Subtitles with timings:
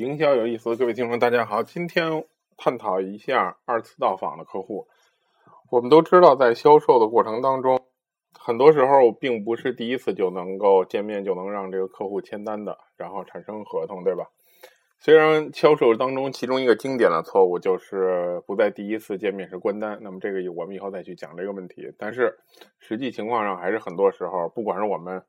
[0.00, 2.24] 营销有意思，各位听众大家好，今天
[2.56, 4.88] 探讨一下二次到访的客户。
[5.70, 7.78] 我们都知道，在销售的过程当中，
[8.32, 14.24] 很多时候并不是第一次就能够见面就能让这个客户签单的，然后产生合同，对吧？
[15.00, 21.92] 虽然销售当中其中一个经典的错误就是不在第一次见面时关单，那么这个我们以后再去讲这个问题。
[21.98, 22.38] 但是
[22.78, 25.22] 实际情况上还是很多时候，不管是我们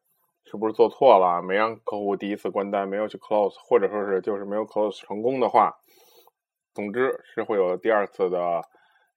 [0.43, 5.77] 是不是做错了，没让客户第一次关单，没有去 close，或者说是就是没有 close 成功的话，
[6.73, 8.61] 总之是会有第二次的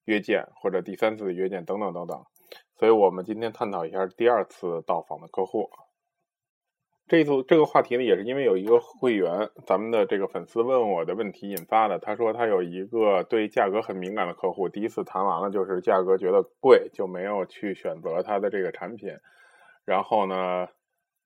[0.05, 2.25] 约见或者第三次的约见等等等等。
[2.77, 5.71] 所以我们今天探讨一下第二次到访的客户。
[7.07, 11.99] 这次这个话题呢，也是因为有一个会员，咱们的这个粉丝问我的问题引发的。
[11.99, 19.11] 他说他有一个对价格很敏感的客户，第一次谈完了就是价格觉得贵，就没有去选择他的这个产品。
[19.85, 20.69] 然后呢，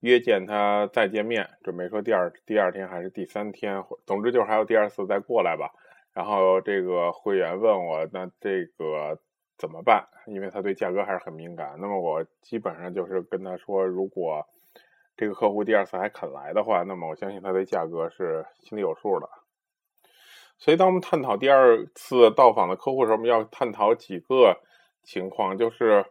[0.00, 5.70] 约见他再见面，准备说第二第二天还是第三天，总之就是还有第二次再过来吧。
[6.12, 9.18] 然后这个会员问我，那这个
[9.56, 10.06] 怎么办？
[10.26, 11.76] 因为他对价格还是很敏感。
[11.80, 14.46] 那么我基本上就是跟他说，如果
[15.16, 19.28] 这个客户第二次还肯来的话，那么我相信他对价格是心里有数的。
[20.58, 24.60] 所以，当我们探讨第二次到访的客户时候，我们要探讨几个
[25.04, 26.04] 情况，就是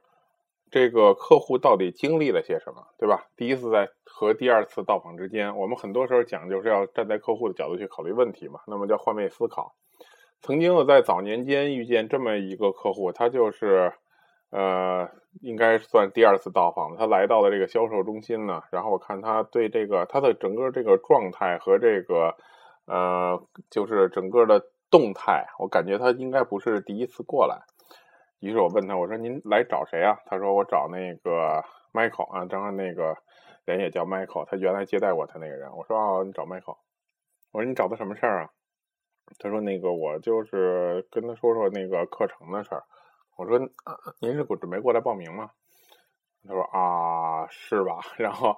[0.69, 3.25] 这个客户到底经历了些什么，对吧？
[3.35, 9.75] 第一次在和第二次到访之间，我们很多时候讲就是要站在客户的角度去考虑问题嘛，那么叫换位思考。
[10.41, 13.93] 曾经我在早年间遇见这么一个客户，他就是。
[14.49, 15.09] 呃，
[15.41, 22.33] 应该算第二次到访他来到了这个销售中心呢，然后我看他对这个他的整个这个状态和这个
[22.85, 27.59] 呃，就是整个的动态，我感觉他应该不是第一次过来。
[28.39, 30.17] 于是我问他，我说您来找谁啊？
[30.25, 33.17] 他说我找那个 Michael 啊，正好那个
[33.65, 35.75] 人也叫 Michael，他原来接待过他那个人。
[35.75, 36.77] 我说哦，你找 Michael。
[37.51, 38.49] 我说你找他什么事儿啊？
[39.39, 42.83] 他说那个我就是跟他说说那个课程的事儿。
[43.35, 43.59] 我说
[44.19, 45.51] ：“您是准备过来报名吗？”
[46.47, 48.57] 他说：“啊，是吧？” 然后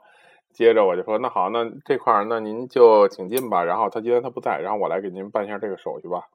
[0.54, 6.30] 接着我就说：“那好，那这块儿那您就请进吧。”然后他今天他不在，然后我来给您办一下这个手续吧。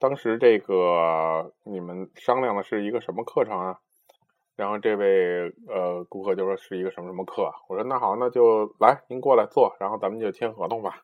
[0.00, 3.78] 当时这个你们商量的是一个什么课程啊？
[4.56, 7.52] 然后这位呃顾客就说是一个什么什么课。
[7.68, 11.02] 我说：“那好，那就来，您过来坐，然后咱们就签合同吧。”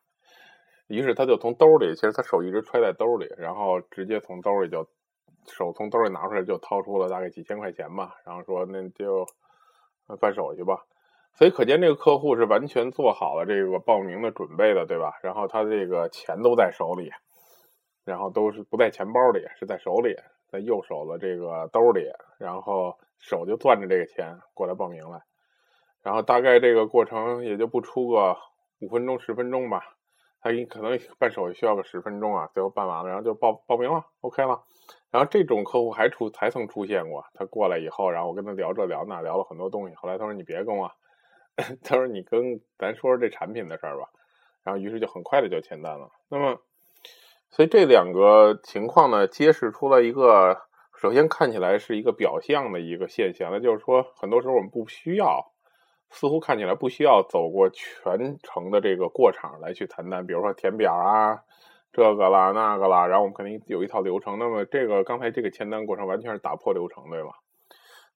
[0.87, 4.87] 于是他就从兜里，其实他手一直揣在兜里，然后直接从兜里就。
[5.49, 9.25] 手从兜里拿出来就掏出了大概几千块钱吧，然后说那就
[10.19, 10.83] 办手续吧。
[11.35, 15.13] 所以可见这个客户是完全做好了这个报名的准备的，对吧？
[15.23, 17.11] 然后他这个钱都在手里，
[18.07, 20.15] 然后都是不在钱包里，是在手里，
[20.47, 25.21] 在右手的这个兜里，然后手就攥着这个钱过来报名了。
[26.01, 28.37] 然后大概这个过程也就不出个
[28.79, 29.83] 五分钟十分钟吧，
[30.39, 34.63] 他可能办手续需要个十分钟啊，最后办完了，然后就报报名了，OK 了。
[35.11, 39.95] 然后这种客户还出才曾出现过，他过来以后，然后我跟他聊这聊那，聊了很多东西。
[39.95, 40.89] 后来他说：“你别跟我，
[41.83, 44.07] 他说你跟咱说说这产品的事儿吧。”
[44.63, 46.09] 然后于是就很快的就签单了。
[46.29, 46.57] 那么，
[47.49, 50.57] 所以这两个情况呢，揭示出了一个，
[50.95, 55.51] 首先看起来是一个表象的一个现象，那就是说，很多时候我们不需要，
[56.09, 61.43] 似乎看起来不需要走过全程的这个过场来去谈单，比如说填表啊。
[61.93, 64.37] 这个啦，那个啦，然后我们肯定有一套流程。
[64.37, 67.29] 那么这个刚才这个签单过程完全是打破流程，对吧？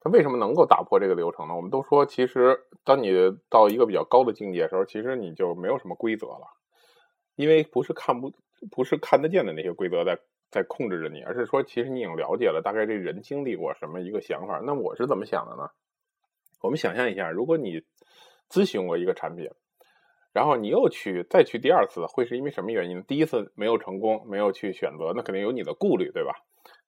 [0.01, 1.55] 它为什么能够打破这个流程呢？
[1.55, 3.11] 我们都说，其实当你
[3.49, 6.47] 到一个比较高的境界的时候，其实你就没有什么规则了，
[7.41, 8.31] 因为不是看不
[8.69, 10.19] 不是看得见的那些规则在
[10.51, 14.61] 在控制着你，而是说，其实你已经了解了大概这人经历过什么一个想法。
[14.63, 15.71] 那我是怎么想的呢？
[16.61, 17.81] 我们想象一下，如果你
[18.47, 19.49] 咨询过一个产品。
[20.33, 23.03] 然后你又去再去第二次，会是因为什么原因？
[23.03, 26.31] 第一次没有成功，没有去选择，那肯定有你的顾虑，对吧？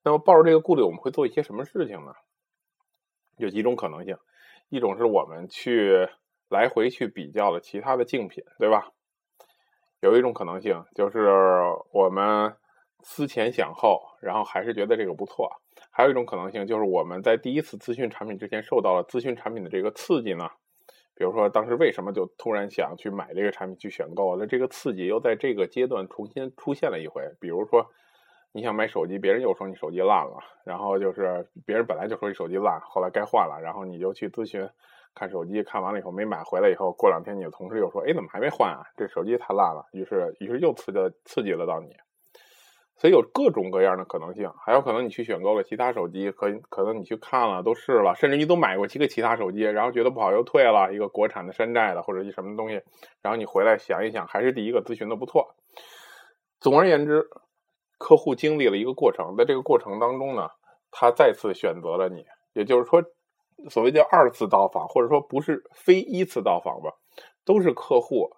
[0.02, 2.14] 那么抱着这个顾虑，我们会做一些什么事情呢？
[3.36, 4.16] 有几种可能性，
[4.70, 6.08] 一种是我们去
[6.48, 8.93] 来回去比较了其他的竞品，对吧？
[10.04, 11.30] 有一种可能性就是
[11.90, 12.54] 我们
[13.02, 15.50] 思前想后，然后还是觉得这个不错。
[15.90, 20.46] 还有一种可能性就是我们在第一次咨询产品之前受到了咨询产品的这个刺激呢。
[21.14, 24.36] 比如说，当时为什么就突然想去买这个产品去选购？
[24.36, 27.22] 那这个刺激又在这个阶段重新出现了一回。
[27.40, 27.86] 比如说，
[28.52, 34.68] 你想买手机，别人又说你手机烂了，然后就是别人本来就说你手机烂，后来该换了，然后你就去咨询
[35.14, 38.82] 看手机，看完了以后没买，回来以后过两天你的同事又说，哎，怎么还没换啊？
[38.96, 39.86] 这手机太烂了。
[39.92, 41.94] 于是，于是又刺激刺激了到你。
[42.96, 52.80] 所以有各种各样的可能性，还有可能你去选购了其他手机，可可能你去看了都试了，甚至你都买过几个其他手机，然后觉得不好又退了一个国产的山寨的或者一什么东西，
[53.20, 55.56] 然后你回来想一想，还是第一个咨询的不错。
[56.60, 57.28] 总而言之，
[57.98, 60.48] 客户经历了一个过程，在这个过程当中呢，
[60.92, 63.02] 他再次选择了你，也就是说，
[63.70, 66.94] 所谓叫二次到访，或者说不是非一次到访吧，
[67.44, 68.30] 都是客户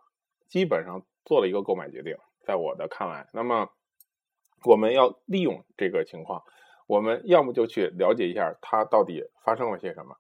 [0.49, 2.17] 基本上做了一个购买决定。
[2.45, 3.71] 在我的看来，那么
[4.65, 6.45] 我们要利用这个情况，
[6.87, 10.17] 我们要么就去了解一下他到底发生了些什么。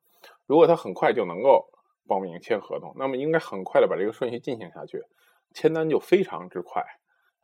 [0.46, 1.68] 如果他很快就能够
[2.08, 5.04] 报名签合同，那么应该很快的把这个顺序进行下去，
[5.54, 6.84] 签单就非常之快。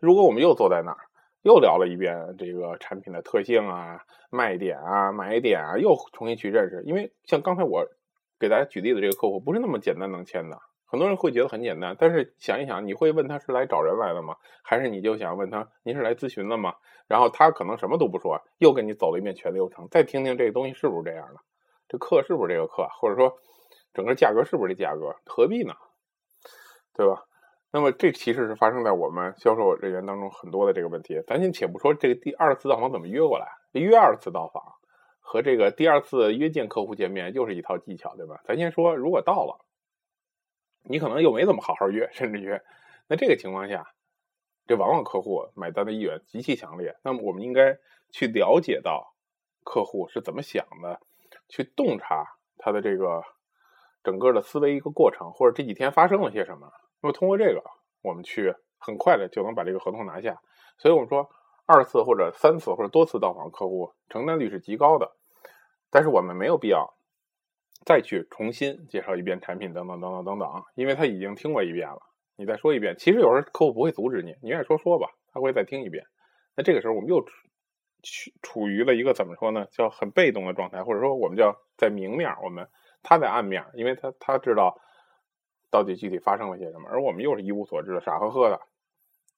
[0.01, 0.99] 如果我们又坐在那儿，
[1.43, 4.01] 又聊了一遍这个产品的特性啊、
[4.31, 7.87] 卖点啊、买点啊，又重新去认识，因为像刚才我
[8.39, 10.59] 给大家举例的这个客户，不是那么简单能签的。
[10.85, 14.37] 很多人会觉得很简单，但是想一想，你会问他是来找人来的吗？
[14.63, 16.75] 还是你就想问他您是来咨询的吗？
[17.09, 21.41] 然后他可能什么都不说，又跟你走了一遍全流程，再听听这个东西是不是这样的，
[21.89, 23.39] 这课是不是这个课，或者说
[23.95, 25.17] 整个价格是不是这价格？
[25.25, 25.75] 何必呢？
[26.95, 27.25] 对吧？
[27.73, 31.23] 那么这其实是发生在我们销售人员当中很多的这个问题。
[31.27, 34.63] 咱先且不说这个第二次到访怎么约过来，约二次到访
[35.21, 38.43] 和这个第二次约见客户见面又是一套技巧，对吧？
[38.45, 39.59] 咱先说，如果到了。
[40.85, 42.61] 你可能又没怎么好好约，甚至约，
[43.07, 43.95] 那这个情况下，
[44.67, 46.97] 这往往客户买单的意愿极其强烈。
[47.05, 47.79] 那么我们应该
[48.11, 49.15] 去了解到
[49.63, 51.01] 客户是怎么想的，
[51.49, 52.27] 去洞察
[52.59, 53.23] 他的这个
[54.03, 56.73] 整个的思维一个过程，或者这几天发生了些什么。
[57.03, 57.63] 那么通过这个，
[58.03, 60.41] 我们去很快的就能把这个合同拿下。
[60.79, 61.29] 所以我们说，
[61.67, 65.17] 二次或者三次或者多次到访客户承担率是极高的，
[65.91, 66.95] 但是我们没有必要。
[67.85, 71.99] 再去重新介绍一遍产品，等等等等等等，因为他已经听过一遍了，
[72.37, 76.07] 你再说一遍，其实有时候客户不会阻止你，你愿意说说吧，他会再听一遍。
[76.55, 77.33] 那这个时候我们又处
[78.41, 82.69] 处于了一个怎么说呢，叫很被动的状态，或者说我们叫在明面，我们
[83.03, 84.79] 他在暗面，因为他他知道
[85.73, 88.61] 到底具体发生了些什么，而我们又是一无所知的傻呵呵的，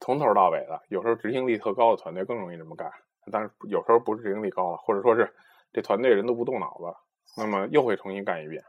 [0.00, 0.82] 从头到尾的。
[0.88, 2.92] 有时候执行力特高的团队更容易这么干，
[3.30, 5.32] 但是有时候不是执行力高了，或者说是
[5.72, 6.94] 这团队人都不动脑子。
[7.36, 8.64] 那么又会重新干一遍，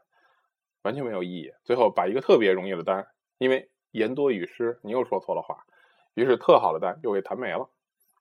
[0.84, 1.52] 完全没有意义。
[1.64, 3.08] 最后把一个特别容易的单，
[3.40, 5.66] 因为言多语失，你又说错了话，
[6.14, 7.70] 于是特好的单又给谈没了。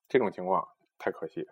[0.09, 0.67] 这种情况
[0.99, 1.47] 太可惜。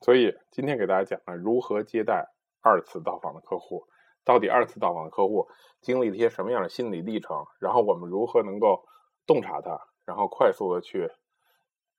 [0.00, 2.28] 所以今天给大家讲了如何接待
[2.60, 3.86] 二次到访的客户，
[4.24, 5.48] 到底二次到访的客户
[5.80, 8.84] 经历了一些什么样的心理历程，然后我们如何能够
[9.26, 11.10] 洞察他，然后快速的去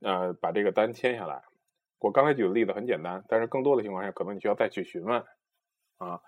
[0.02, 1.44] 呃把这个单签下来。
[2.00, 5.24] 我刚才举的例子很简单，但是更多的情况下，可能你需要再去询问。
[5.98, 6.22] 啊，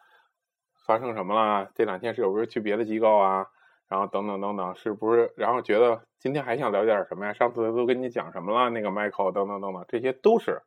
[0.85, 1.71] 发生什么了？
[1.75, 3.47] 这两天是有没有去别的机构啊？
[3.88, 5.33] 然后等等等等，是不是？
[5.38, 7.31] 然后觉得今天还想聊点什么呀？
[7.31, 8.69] 上次都跟你讲什么了？
[8.69, 10.61] 那个 Michael 等等等等，这些都是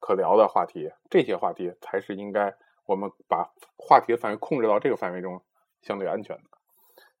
[0.00, 0.90] 可聊的话题。
[1.10, 2.56] 这些话题才是应该
[2.88, 5.42] 我们把话题的范围控制到这个范围中
[5.82, 6.44] 相对安全的。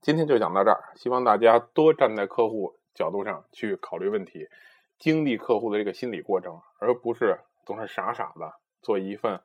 [0.00, 4.48] 今天就讲到这儿，希望大家多站在客户角度上去考虑问题，
[4.98, 9.42] 经历客户的这个心理过程，而不是总是傻傻的做一份。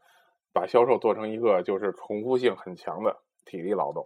[0.54, 4.06] 把销售做成一个就是重复性很强的体力劳动。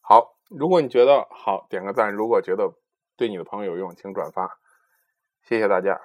[0.00, 2.72] 好，如果你觉得好，点个赞；如果觉得
[3.16, 4.58] 对你的朋友有用，请转发。
[5.42, 6.00] 谢谢大家。